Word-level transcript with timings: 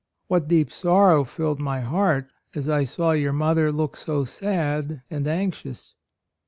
What 0.27 0.47
deep 0.47 0.71
sorrow 0.71 1.23
filled 1.23 1.59
my 1.59 1.81
heart 1.81 2.27
as 2.55 2.67
I 2.67 2.85
saw 2.85 3.11
your 3.11 3.33
mother 3.33 3.71
look 3.71 3.95
so 3.95 4.25
sad 4.25 5.03
and 5.11 5.27
anxious! 5.27 5.93